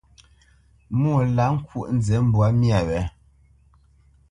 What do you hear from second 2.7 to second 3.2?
wě.